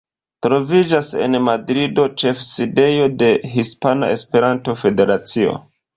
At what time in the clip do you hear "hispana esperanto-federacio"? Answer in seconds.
3.55-5.55